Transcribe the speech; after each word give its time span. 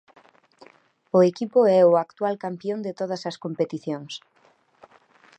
O 1.17 1.19
equipo 1.31 1.59
é 1.79 1.81
o 1.91 1.93
actual 2.05 2.35
campión 2.45 2.79
de 2.85 2.91
todas 2.99 3.21
as 3.29 3.39
competicións. 3.43 4.13